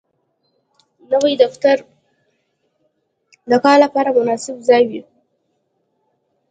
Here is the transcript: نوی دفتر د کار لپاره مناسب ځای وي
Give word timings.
نوی 1.11 1.33
دفتر 1.43 1.77
د 3.49 3.51
کار 3.63 3.77
لپاره 3.85 4.09
مناسب 4.17 4.55
ځای 4.67 4.83
وي 4.89 5.01